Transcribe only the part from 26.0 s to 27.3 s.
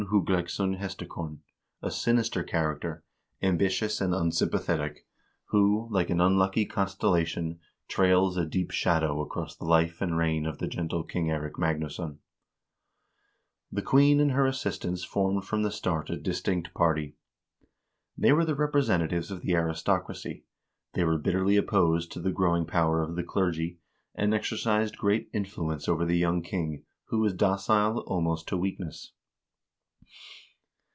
the young king, who